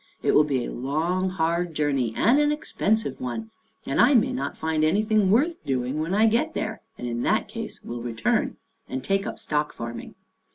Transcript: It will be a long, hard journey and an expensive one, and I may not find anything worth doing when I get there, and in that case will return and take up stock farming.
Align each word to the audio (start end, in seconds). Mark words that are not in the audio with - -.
It 0.23 0.33
will 0.33 0.43
be 0.43 0.65
a 0.65 0.71
long, 0.71 1.29
hard 1.29 1.75
journey 1.75 2.11
and 2.17 2.39
an 2.39 2.51
expensive 2.51 3.21
one, 3.21 3.51
and 3.85 4.01
I 4.01 4.15
may 4.15 4.33
not 4.33 4.57
find 4.57 4.83
anything 4.83 5.29
worth 5.29 5.63
doing 5.63 5.99
when 5.99 6.15
I 6.15 6.25
get 6.25 6.55
there, 6.55 6.81
and 6.97 7.07
in 7.07 7.21
that 7.21 7.47
case 7.47 7.83
will 7.83 8.01
return 8.01 8.57
and 8.89 9.03
take 9.03 9.27
up 9.27 9.37
stock 9.37 9.71
farming. 9.73 10.15